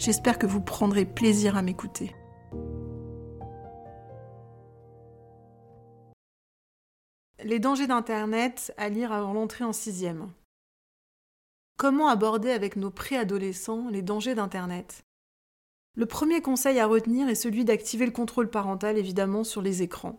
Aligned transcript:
J'espère 0.00 0.38
que 0.38 0.46
vous 0.46 0.62
prendrez 0.62 1.04
plaisir 1.04 1.58
à 1.58 1.62
m'écouter. 1.62 2.16
Les 7.44 7.58
dangers 7.58 7.86
d'Internet 7.86 8.72
à 8.78 8.88
lire 8.88 9.12
avant 9.12 9.34
l'entrée 9.34 9.64
en 9.64 9.74
sixième. 9.74 10.32
Comment 11.76 12.08
aborder 12.08 12.50
avec 12.50 12.76
nos 12.76 12.90
préadolescents 12.90 13.90
les 13.90 14.00
dangers 14.00 14.34
d'Internet? 14.34 15.02
Le 15.96 16.06
premier 16.06 16.40
conseil 16.40 16.80
à 16.80 16.86
retenir 16.86 17.28
est 17.28 17.34
celui 17.34 17.66
d'activer 17.66 18.06
le 18.06 18.12
contrôle 18.12 18.48
parental 18.48 18.96
évidemment 18.96 19.44
sur 19.44 19.60
les 19.60 19.82
écrans. 19.82 20.18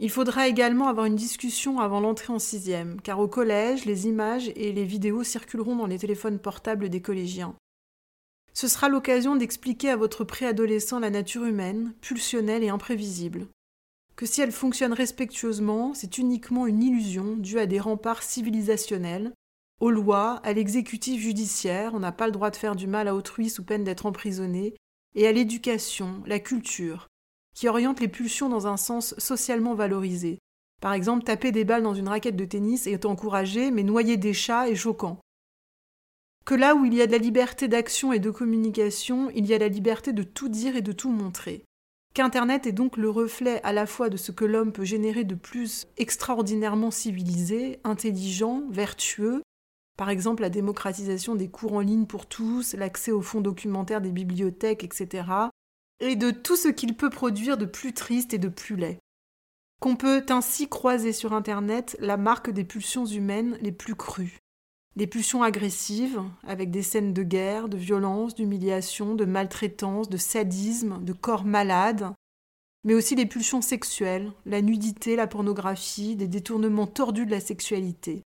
Il 0.00 0.10
faudra 0.10 0.48
également 0.48 0.88
avoir 0.88 1.06
une 1.06 1.14
discussion 1.14 1.78
avant 1.78 2.00
l'entrée 2.00 2.32
en 2.32 2.40
sixième, 2.40 3.00
car 3.02 3.20
au 3.20 3.28
collège, 3.28 3.84
les 3.84 4.08
images 4.08 4.50
et 4.56 4.72
les 4.72 4.84
vidéos 4.84 5.22
circuleront 5.22 5.76
dans 5.76 5.86
les 5.86 5.98
téléphones 6.00 6.40
portables 6.40 6.88
des 6.88 7.00
collégiens. 7.00 7.54
Ce 8.52 8.68
sera 8.68 8.88
l'occasion 8.88 9.36
d'expliquer 9.36 9.90
à 9.90 9.96
votre 9.96 10.24
préadolescent 10.24 10.98
la 10.98 11.10
nature 11.10 11.44
humaine, 11.44 11.94
pulsionnelle 12.00 12.64
et 12.64 12.68
imprévisible. 12.68 13.46
Que 14.16 14.26
si 14.26 14.40
elle 14.40 14.52
fonctionne 14.52 14.92
respectueusement, 14.92 15.94
c'est 15.94 16.18
uniquement 16.18 16.66
une 16.66 16.82
illusion 16.82 17.36
due 17.36 17.58
à 17.58 17.66
des 17.66 17.80
remparts 17.80 18.22
civilisationnels, 18.22 19.32
aux 19.80 19.90
lois, 19.90 20.40
à 20.44 20.52
l'exécutif 20.52 21.22
judiciaire, 21.22 21.94
on 21.94 22.00
n'a 22.00 22.12
pas 22.12 22.26
le 22.26 22.32
droit 22.32 22.50
de 22.50 22.56
faire 22.56 22.76
du 22.76 22.86
mal 22.86 23.08
à 23.08 23.14
autrui 23.14 23.48
sous 23.48 23.64
peine 23.64 23.82
d'être 23.82 24.04
emprisonné, 24.04 24.74
et 25.14 25.26
à 25.26 25.32
l'éducation, 25.32 26.22
la 26.26 26.38
culture, 26.38 27.08
qui 27.54 27.66
oriente 27.66 28.00
les 28.00 28.08
pulsions 28.08 28.50
dans 28.50 28.66
un 28.66 28.76
sens 28.76 29.14
socialement 29.16 29.74
valorisé. 29.74 30.38
Par 30.82 30.92
exemple, 30.92 31.24
taper 31.24 31.50
des 31.50 31.64
balles 31.64 31.82
dans 31.82 31.94
une 31.94 32.08
raquette 32.08 32.36
de 32.36 32.44
tennis 32.44 32.86
est 32.86 33.06
encouragé, 33.06 33.70
mais 33.70 33.82
noyer 33.82 34.18
des 34.18 34.34
chats 34.34 34.68
est 34.68 34.76
choquant 34.76 35.18
que 36.44 36.54
là 36.54 36.74
où 36.74 36.84
il 36.84 36.94
y 36.94 37.02
a 37.02 37.06
de 37.06 37.12
la 37.12 37.18
liberté 37.18 37.68
d'action 37.68 38.12
et 38.12 38.18
de 38.18 38.30
communication, 38.30 39.30
il 39.34 39.46
y 39.46 39.54
a 39.54 39.58
la 39.58 39.68
liberté 39.68 40.12
de 40.12 40.22
tout 40.22 40.48
dire 40.48 40.76
et 40.76 40.82
de 40.82 40.92
tout 40.92 41.10
montrer. 41.10 41.64
Qu'Internet 42.12 42.66
est 42.66 42.72
donc 42.72 42.96
le 42.96 43.08
reflet 43.08 43.62
à 43.62 43.72
la 43.72 43.86
fois 43.86 44.08
de 44.08 44.16
ce 44.16 44.32
que 44.32 44.44
l'homme 44.44 44.72
peut 44.72 44.84
générer 44.84 45.22
de 45.22 45.36
plus 45.36 45.86
extraordinairement 45.96 46.90
civilisé, 46.90 47.78
intelligent, 47.84 48.64
vertueux, 48.68 49.42
par 49.96 50.10
exemple 50.10 50.42
la 50.42 50.50
démocratisation 50.50 51.36
des 51.36 51.48
cours 51.48 51.74
en 51.74 51.80
ligne 51.80 52.06
pour 52.06 52.26
tous, 52.26 52.74
l'accès 52.74 53.12
aux 53.12 53.22
fonds 53.22 53.42
documentaires 53.42 54.00
des 54.00 54.12
bibliothèques, 54.12 54.82
etc., 54.82 55.24
et 56.00 56.16
de 56.16 56.30
tout 56.30 56.56
ce 56.56 56.68
qu'il 56.68 56.96
peut 56.96 57.10
produire 57.10 57.58
de 57.58 57.66
plus 57.66 57.92
triste 57.92 58.32
et 58.32 58.38
de 58.38 58.48
plus 58.48 58.76
laid. 58.76 58.98
Qu'on 59.80 59.96
peut 59.96 60.24
ainsi 60.30 60.68
croiser 60.68 61.12
sur 61.12 61.32
Internet 61.32 61.96
la 62.00 62.16
marque 62.16 62.50
des 62.50 62.64
pulsions 62.64 63.06
humaines 63.06 63.58
les 63.60 63.72
plus 63.72 63.94
crues. 63.94 64.38
Des 64.96 65.06
pulsions 65.06 65.42
agressives, 65.42 66.22
avec 66.42 66.70
des 66.70 66.82
scènes 66.82 67.14
de 67.14 67.22
guerre, 67.22 67.68
de 67.68 67.76
violence, 67.76 68.34
d'humiliation, 68.34 69.14
de 69.14 69.24
maltraitance, 69.24 70.08
de 70.08 70.16
sadisme, 70.16 71.02
de 71.04 71.12
corps 71.12 71.44
malades, 71.44 72.12
mais 72.84 72.94
aussi 72.94 73.14
des 73.14 73.26
pulsions 73.26 73.62
sexuelles, 73.62 74.32
la 74.46 74.62
nudité, 74.62 75.16
la 75.16 75.26
pornographie, 75.26 76.16
des 76.16 76.28
détournements 76.28 76.86
tordus 76.86 77.26
de 77.26 77.30
la 77.30 77.40
sexualité. 77.40 78.22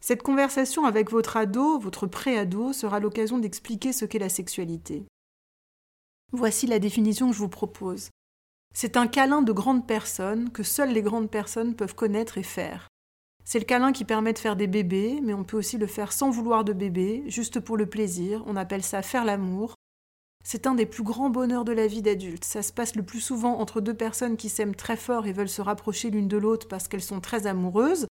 Cette 0.00 0.22
conversation 0.22 0.84
avec 0.84 1.10
votre 1.10 1.36
ado, 1.36 1.78
votre 1.78 2.06
pré-ado, 2.06 2.72
sera 2.72 3.00
l'occasion 3.00 3.38
d'expliquer 3.38 3.92
ce 3.92 4.04
qu'est 4.04 4.18
la 4.18 4.28
sexualité. 4.28 5.06
Voici 6.32 6.66
la 6.66 6.78
définition 6.78 7.28
que 7.28 7.34
je 7.34 7.40
vous 7.40 7.48
propose. 7.48 8.10
C'est 8.74 8.96
un 8.96 9.06
câlin 9.06 9.42
de 9.42 9.52
grandes 9.52 9.86
personnes 9.86 10.50
que 10.50 10.62
seules 10.62 10.92
les 10.92 11.02
grandes 11.02 11.30
personnes 11.30 11.74
peuvent 11.74 11.94
connaître 11.94 12.36
et 12.36 12.42
faire. 12.42 12.88
C'est 13.48 13.60
le 13.60 13.64
câlin 13.64 13.92
qui 13.92 14.04
permet 14.04 14.32
de 14.32 14.40
faire 14.40 14.56
des 14.56 14.66
bébés, 14.66 15.20
mais 15.22 15.32
on 15.32 15.44
peut 15.44 15.56
aussi 15.56 15.78
le 15.78 15.86
faire 15.86 16.12
sans 16.12 16.30
vouloir 16.30 16.64
de 16.64 16.72
bébé, 16.72 17.22
juste 17.28 17.60
pour 17.60 17.76
le 17.76 17.86
plaisir. 17.86 18.42
On 18.46 18.56
appelle 18.56 18.82
ça 18.82 19.02
faire 19.02 19.24
l'amour. 19.24 19.76
C'est 20.44 20.66
un 20.66 20.74
des 20.74 20.84
plus 20.84 21.04
grands 21.04 21.30
bonheurs 21.30 21.64
de 21.64 21.70
la 21.70 21.86
vie 21.86 22.02
d'adulte. 22.02 22.44
Ça 22.44 22.62
se 22.62 22.72
passe 22.72 22.96
le 22.96 23.04
plus 23.04 23.20
souvent 23.20 23.60
entre 23.60 23.80
deux 23.80 23.94
personnes 23.94 24.36
qui 24.36 24.48
s'aiment 24.48 24.74
très 24.74 24.96
fort 24.96 25.28
et 25.28 25.32
veulent 25.32 25.48
se 25.48 25.62
rapprocher 25.62 26.10
l'une 26.10 26.26
de 26.26 26.36
l'autre 26.36 26.66
parce 26.66 26.88
qu'elles 26.88 27.02
sont 27.02 27.20
très 27.20 27.46
amoureuses. 27.46 28.08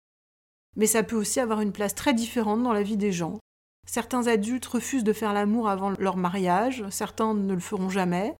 Mais 0.76 0.86
ça 0.86 1.02
peut 1.02 1.16
aussi 1.16 1.40
avoir 1.40 1.62
une 1.62 1.72
place 1.72 1.94
très 1.94 2.12
différente 2.12 2.62
dans 2.62 2.74
la 2.74 2.82
vie 2.82 2.98
des 2.98 3.12
gens. 3.12 3.38
Certains 3.86 4.26
adultes 4.26 4.66
refusent 4.66 5.04
de 5.04 5.14
faire 5.14 5.32
l'amour 5.32 5.66
avant 5.66 5.94
leur 5.98 6.18
mariage, 6.18 6.84
certains 6.90 7.32
ne 7.32 7.54
le 7.54 7.60
feront 7.60 7.88
jamais, 7.88 8.36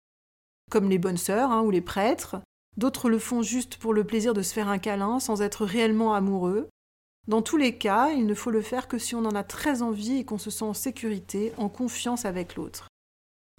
comme 0.70 0.91
les 0.91 0.98
bonnes 0.98 1.16
sœurs 1.16 1.50
hein, 1.50 1.62
ou 1.62 1.70
les 1.70 1.81
prêtres. 1.81 2.36
D'autres 2.76 3.08
le 3.08 3.19
font 3.19 3.41
juste 3.41 3.76
pour 3.76 3.94
le 3.94 4.04
plaisir 4.04 4.34
de 4.34 4.42
se 4.42 4.52
faire 4.52 4.69
un 4.69 4.78
câlin 4.78 5.20
sans 5.20 5.41
être 5.41 5.64
réellement 5.64 6.14
amoureux. 6.14 6.69
Dans 7.28 7.43
tous 7.43 7.56
les 7.56 7.78
cas, 7.78 8.10
il 8.10 8.27
ne 8.27 8.34
faut 8.34 8.50
le 8.50 8.62
faire 8.62 8.88
que 8.88 8.99
si 8.99 9.15
on 9.15 9.25
en 9.25 9.34
a 9.34 9.44
très 9.44 9.83
envie 9.83 10.19
et 10.19 10.25
qu'on 10.25 10.38
se 10.38 10.50
sent 10.50 10.65
en 10.65 10.75
sécurité, 10.75 11.53
en 11.56 11.69
confiance 11.69 12.25
avec 12.25 12.56
l'autre. 12.56 12.88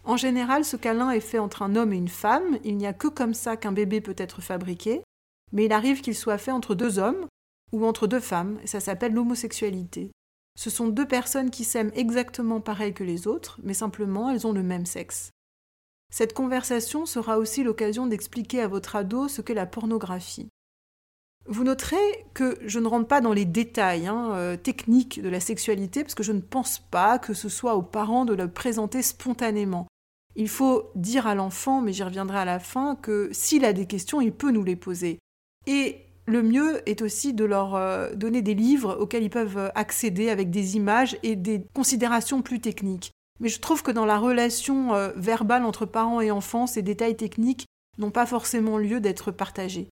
En 0.03 0.18
général, 0.18 0.66
ce 0.66 0.75
câlin 0.75 1.12
est 1.12 1.22
fait 1.22 1.40
entre 1.40 1.62
un 1.62 1.78
homme 1.78 1.94
et 1.94 1.97
une 1.97 2.09
femme, 2.09 2.59
il 2.66 2.75
n'y 2.75 2.88
a 2.88 2.94
que 2.94 3.07
comme 3.07 3.34
ça 3.34 3.56
qu'un 3.56 3.72
bébé 3.72 4.02
peut 4.02 4.16
être 4.18 4.41
fabriqué, 4.41 5.02
mais 5.53 5.66
il 5.66 5.72
arrive 5.72 6.02
qu'il 6.02 6.16
soit 6.16 6.38
fait 6.38 6.52
entre 6.52 6.75
deux 6.75 7.00
hommes 7.00 7.25
ou 7.72 7.85
entre 7.85 8.06
deux 8.06 8.19
femmes, 8.19 8.59
et 8.63 8.68
ça 8.68 8.81
s'appelle 8.81 9.13
l'homosexualité. 9.13 10.12
Ce 10.56 10.69
sont 10.69 10.88
deux 10.88 11.07
personnes 11.07 11.50
qui 11.50 11.63
s'aiment 11.63 11.91
exactement 11.96 12.59
pareil 12.59 12.94
que 12.94 13.03
les 13.03 13.28
autres, 13.28 13.59
mais 13.63 13.73
simplement 13.73 14.29
elles 14.29 14.46
ont 14.46 14.52
le 14.52 14.61
même 14.61 14.85
sexe. 14.85 15.32
Cette 16.11 16.34
conversation 16.34 17.05
sera 17.05 17.40
aussi 17.40 17.64
l'occasion 17.64 18.05
d'expliquer 18.08 18.61
à 18.61 18.67
votre 18.67 18.96
ado 18.96 19.28
ce 19.28 19.41
qu'est 19.41 19.55
la 19.55 19.66
pornographie. 19.66 20.49
Vous 21.45 21.66
noterez 21.66 22.25
que 22.34 22.57
je 22.66 22.79
ne 22.79 22.87
rentre 22.87 23.07
pas 23.07 23.19
dans 23.19 23.34
les 23.34 23.45
détails 23.45 24.07
hein, 24.07 24.31
euh, 24.34 24.55
techniques 24.55 25.22
de 25.22 25.28
la 25.28 25.41
sexualité 25.41 26.03
parce 26.03 26.16
que 26.16 26.23
je 26.23 26.31
ne 26.31 26.40
pense 26.40 26.79
pas 26.79 27.19
que 27.19 27.34
ce 27.34 27.49
soit 27.49 27.75
aux 27.75 27.81
parents 27.81 28.23
de 28.23 28.34
le 28.34 28.47
présenter 28.47 29.01
spontanément. 29.01 29.87
Il 30.35 30.47
faut 30.47 30.90
dire 30.95 31.28
à 31.28 31.35
l'enfant, 31.35 31.81
mais 31.81 31.91
j'y 31.91 32.03
reviendrai 32.03 32.40
à 32.40 32.45
la 32.45 32.59
fin, 32.59 32.95
que 32.95 33.29
s'il 33.34 33.66
a 33.66 33.73
des 33.73 33.85
questions, 33.85 34.22
il 34.22 34.31
peut 34.31 34.51
nous 34.51 34.63
les 34.63 34.78
poser. 34.78 35.19
Et 35.67 35.97
le 36.25 36.41
mieux 36.41 36.81
est 36.90 37.01
aussi 37.01 37.34
de 37.34 37.43
leur 37.43 37.75
euh, 37.75 38.13
donner 38.16 38.41
des 38.41 38.55
livres 38.55 38.97
auxquels 38.99 39.23
ils 39.23 39.29
peuvent 39.29 39.72
accéder 39.75 40.29
avec 40.29 40.49
des 40.49 40.78
images 40.78 41.17
et 41.23 41.35
des 41.35 41.66
considérations 41.73 42.41
plus 42.41 42.61
techniques. 42.61 43.11
Mais 43.41 43.49
je 43.49 43.59
trouve 43.59 43.84
que 43.84 43.91
dans 43.91 44.05
la 44.05 44.17
relation 44.17 44.93
euh, 44.93 45.11
verbale 45.17 45.66
entre 45.66 45.85
parents 45.85 46.22
et 46.22 46.31
enfants, 46.31 46.67
ces 46.67 46.81
détails 46.81 47.17
techniques 47.17 47.66
n'ont 47.97 48.11
pas 48.11 48.25
forcément 48.25 48.78
lieu 48.78 49.01
d'être 49.01 49.31
partagés. 49.31 49.89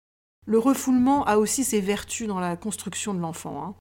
Le 0.47 0.59
refoulement 0.59 1.25
a 1.25 1.37
aussi 1.37 1.65
ses 1.65 1.81
vertus 1.81 2.29
dans 2.29 2.41
la 2.41 2.57
construction 2.57 3.15
de 3.15 3.21
l'enfant. 3.21 3.63
Hein. 3.63 3.75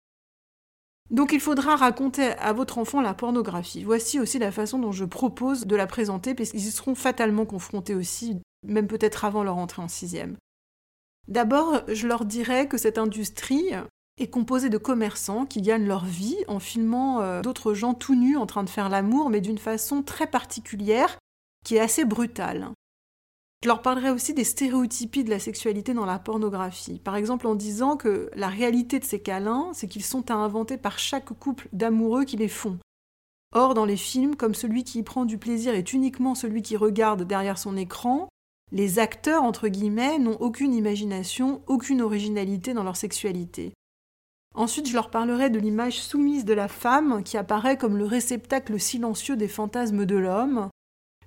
Donc 1.12 1.32
il 1.32 1.40
faudra 1.40 1.76
raconter 1.76 2.32
à 2.40 2.54
votre 2.54 2.80
enfant 2.80 3.02
la 3.02 3.14
pornographie. 3.14 3.84
Voici 3.84 4.20
aussi 4.20 4.40
la 4.40 4.52
façon 4.52 4.80
dont 4.80 4.92
je 4.92 5.06
propose 5.06 5.68
de 5.68 5.76
la 5.76 5.86
présenter, 5.86 6.34
parce 6.34 6.50
qu'ils 6.50 6.66
y 6.66 6.72
seront 6.72 6.96
fatalement 6.96 7.46
confrontés 7.46 7.94
aussi, 7.94 8.42
même 8.66 8.88
peut-être 8.88 9.24
avant 9.26 9.44
leur 9.44 9.58
entrée 9.58 9.84
en 9.84 9.88
sixième. 9.88 10.38
D'abord, 11.28 11.82
je 11.88 12.08
leur 12.08 12.26
dirais 12.26 12.68
que 12.68 12.78
cette 12.78 12.98
industrie 12.98 13.70
est 14.18 14.30
composée 14.30 14.70
de 14.70 14.78
commerçants 14.78 15.46
qui 15.46 15.62
gagnent 15.62 15.88
leur 15.88 16.06
vie 16.06 16.38
en 16.48 16.60
filmant 16.60 17.22
euh, 17.22 17.42
d'autres 17.42 17.74
gens 17.74 17.94
tout 17.94 18.16
nus 18.16 18.38
en 18.38 18.46
train 18.46 18.64
de 18.64 18.70
faire 18.70 18.90
l'amour, 18.90 19.30
mais 19.30 19.42
d'une 19.42 19.58
façon 19.58 20.02
très 20.04 20.28
particulière, 20.28 21.18
qui 21.64 21.76
est 21.76 21.82
assez 21.82 22.06
brutale. 22.06 22.72
Je 23.66 23.68
leur 23.68 23.82
parlerai 23.82 24.12
aussi 24.12 24.36
des 24.36 24.44
stéréotypies 24.44 25.24
de 25.24 25.32
la 25.32 25.40
sexualité 25.40 25.96
dans 25.96 26.06
la 26.06 26.20
pornographie. 26.20 27.00
Par 27.00 27.16
exemple 27.16 27.48
en 27.48 27.56
disant 27.56 27.98
que 27.98 28.30
la 28.36 28.48
réalité 28.48 29.00
de 29.00 29.06
ces 29.06 29.20
câlins, 29.20 29.72
c'est 29.74 29.88
qu'ils 29.88 30.04
sont 30.04 30.30
à 30.30 30.36
inventer 30.36 30.78
par 30.78 31.00
chaque 31.00 31.34
couple 31.40 31.68
d'amoureux 31.74 32.26
qui 32.26 32.38
les 32.38 32.48
font. 32.48 32.78
Or, 33.56 33.74
dans 33.74 33.86
les 33.86 33.98
films, 33.98 34.36
comme 34.36 34.54
celui 34.54 34.84
qui 34.84 35.00
y 35.00 35.04
prend 35.04 35.26
du 35.26 35.40
plaisir 35.40 35.74
est 35.74 35.94
uniquement 35.94 36.36
celui 36.36 36.62
qui 36.62 36.78
regarde 36.78 37.24
derrière 37.24 37.58
son 37.58 37.76
écran, 37.76 38.30
les 38.72 39.00
acteurs, 39.00 39.42
entre 39.42 39.68
guillemets, 39.68 40.20
n'ont 40.20 40.38
aucune 40.40 40.76
imagination, 40.76 41.64
aucune 41.66 42.04
originalité 42.04 42.76
dans 42.76 42.84
leur 42.84 42.98
sexualité. 42.98 43.74
Ensuite, 44.54 44.88
je 44.88 44.94
leur 44.94 45.10
parlerai 45.10 45.50
de 45.50 45.58
l'image 45.58 46.00
soumise 46.00 46.46
de 46.46 46.54
la 46.54 46.68
femme 46.68 47.24
qui 47.24 47.36
apparaît 47.36 47.80
comme 47.80 47.98
le 47.98 48.06
réceptacle 48.06 48.80
silencieux 48.80 49.36
des 49.36 49.48
fantasmes 49.48 50.06
de 50.06 50.18
l'homme, 50.18 50.70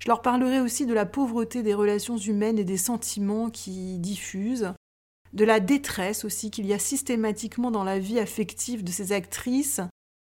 je 0.08 0.10
leur 0.10 0.22
parlerai 0.22 0.60
aussi 0.60 0.86
de 0.86 0.94
la 0.94 1.04
pauvreté 1.04 1.62
des 1.62 1.74
relations 1.74 2.16
humaines 2.16 2.58
et 2.58 2.64
des 2.64 2.78
sentiments 2.78 3.50
qui 3.50 3.98
diffusent, 3.98 4.72
de 5.34 5.44
la 5.44 5.60
détresse 5.60 6.24
aussi 6.24 6.50
qu'il 6.50 6.64
y 6.64 6.72
a 6.72 6.78
systématiquement 6.78 7.70
dans 7.70 7.84
la 7.84 7.98
vie 7.98 8.18
affective 8.18 8.82
de 8.82 8.90
ces 8.90 9.12
actrices 9.12 9.82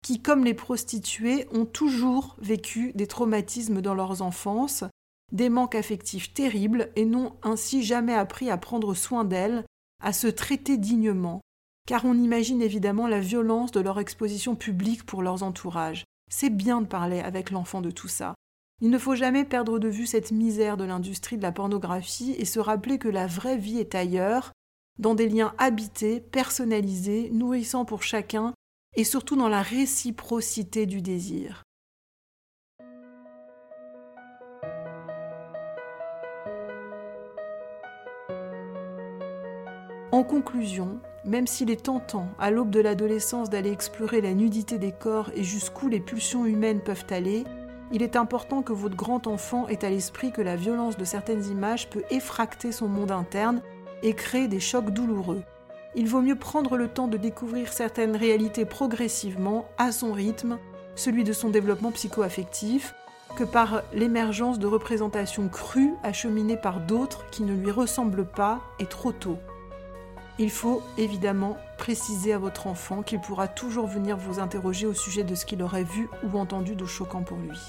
qui, 0.05 0.21
comme 0.21 0.45
les 0.45 0.53
prostituées, 0.53 1.47
ont 1.51 1.65
toujours 1.65 2.35
vécu 2.39 2.91
des 2.93 3.07
traumatismes 3.07 3.81
dans 3.81 3.95
leurs 3.95 4.21
enfances, 4.21 4.83
des 5.31 5.49
manques 5.49 5.73
affectifs 5.73 6.31
terribles 6.31 6.91
et 6.95 7.05
n'ont 7.05 7.33
ainsi 7.41 7.81
jamais 7.81 8.13
appris 8.13 8.51
à 8.51 8.59
prendre 8.59 8.93
soin 8.93 9.23
d'elles, 9.23 9.65
à 9.99 10.13
se 10.13 10.27
traiter 10.27 10.77
dignement, 10.77 11.41
car 11.87 12.05
on 12.05 12.13
imagine 12.13 12.61
évidemment 12.61 13.07
la 13.07 13.19
violence 13.19 13.71
de 13.71 13.79
leur 13.79 13.99
exposition 13.99 14.55
publique 14.55 15.07
pour 15.07 15.23
leurs 15.23 15.41
entourages. 15.41 16.03
C'est 16.29 16.51
bien 16.51 16.81
de 16.81 16.87
parler 16.87 17.19
avec 17.19 17.49
l'enfant 17.49 17.81
de 17.81 17.89
tout 17.89 18.09
ça. 18.09 18.35
Il 18.83 18.89
ne 18.89 18.97
faut 18.97 19.13
jamais 19.13 19.45
perdre 19.45 19.77
de 19.77 19.87
vue 19.87 20.07
cette 20.07 20.31
misère 20.31 20.75
de 20.75 20.83
l'industrie 20.83 21.37
de 21.37 21.43
la 21.43 21.51
pornographie 21.51 22.35
et 22.39 22.45
se 22.45 22.59
rappeler 22.59 22.97
que 22.97 23.07
la 23.07 23.27
vraie 23.27 23.57
vie 23.57 23.77
est 23.77 23.93
ailleurs, 23.93 24.53
dans 24.97 25.13
des 25.13 25.29
liens 25.29 25.53
habités, 25.59 26.19
personnalisés, 26.19 27.29
nourrissants 27.31 27.85
pour 27.85 28.01
chacun, 28.01 28.53
et 28.95 29.03
surtout 29.03 29.35
dans 29.35 29.49
la 29.49 29.61
réciprocité 29.61 30.87
du 30.87 31.03
désir. 31.03 31.61
En 40.11 40.23
conclusion, 40.23 40.99
même 41.23 41.45
s'il 41.45 41.69
est 41.69 41.85
tentant, 41.85 42.27
à 42.39 42.49
l'aube 42.49 42.71
de 42.71 42.79
l'adolescence, 42.79 43.51
d'aller 43.51 43.71
explorer 43.71 44.21
la 44.21 44.33
nudité 44.33 44.79
des 44.79 44.91
corps 44.91 45.29
et 45.35 45.43
jusqu'où 45.43 45.87
les 45.87 45.99
pulsions 45.99 46.45
humaines 46.45 46.81
peuvent 46.81 47.05
aller, 47.11 47.45
il 47.91 48.03
est 48.03 48.15
important 48.15 48.61
que 48.61 48.73
votre 48.73 48.95
grand 48.95 49.27
enfant 49.27 49.67
ait 49.67 49.83
à 49.83 49.89
l'esprit 49.89 50.31
que 50.31 50.41
la 50.41 50.55
violence 50.55 50.97
de 50.97 51.05
certaines 51.05 51.45
images 51.45 51.89
peut 51.89 52.03
effracter 52.09 52.71
son 52.71 52.87
monde 52.87 53.11
interne 53.11 53.61
et 54.03 54.13
créer 54.13 54.47
des 54.47 54.59
chocs 54.59 54.91
douloureux. 54.91 55.43
Il 55.93 56.07
vaut 56.07 56.21
mieux 56.21 56.37
prendre 56.37 56.77
le 56.77 56.87
temps 56.87 57.07
de 57.07 57.17
découvrir 57.17 57.73
certaines 57.73 58.15
réalités 58.15 58.65
progressivement, 58.65 59.65
à 59.77 59.91
son 59.91 60.13
rythme, 60.13 60.57
celui 60.95 61.23
de 61.23 61.33
son 61.33 61.49
développement 61.49 61.91
psycho-affectif, 61.91 62.95
que 63.35 63.43
par 63.43 63.83
l'émergence 63.93 64.59
de 64.59 64.67
représentations 64.67 65.49
crues 65.49 65.93
acheminées 66.03 66.57
par 66.57 66.79
d'autres 66.79 67.29
qui 67.29 67.43
ne 67.43 67.53
lui 67.53 67.71
ressemblent 67.71 68.25
pas 68.25 68.61
et 68.79 68.85
trop 68.85 69.11
tôt. 69.11 69.37
Il 70.41 70.49
faut 70.49 70.81
évidemment 70.97 71.55
préciser 71.77 72.33
à 72.33 72.39
votre 72.39 72.65
enfant 72.65 73.03
qu'il 73.03 73.19
pourra 73.19 73.47
toujours 73.47 73.85
venir 73.85 74.17
vous 74.17 74.39
interroger 74.39 74.87
au 74.87 74.93
sujet 74.95 75.23
de 75.23 75.35
ce 75.35 75.45
qu'il 75.45 75.61
aurait 75.61 75.83
vu 75.83 76.09
ou 76.23 76.35
entendu 76.35 76.73
de 76.73 76.83
choquant 76.83 77.21
pour 77.21 77.37
lui. 77.37 77.59